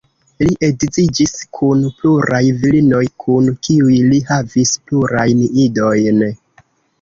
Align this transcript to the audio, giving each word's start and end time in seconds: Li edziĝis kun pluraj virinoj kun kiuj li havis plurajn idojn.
Li 0.43 0.53
edziĝis 0.67 1.33
kun 1.57 1.83
pluraj 1.99 2.39
virinoj 2.63 3.03
kun 3.25 3.51
kiuj 3.67 3.99
li 4.13 4.23
havis 4.31 4.73
plurajn 4.89 5.45
idojn. 5.67 6.27